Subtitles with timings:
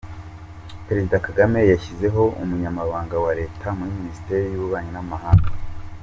[0.87, 5.49] Perezida Kagame yashyizeho Umunyamabanga wa Leta muri Minisiteri y’Ububanyi n’Amahanga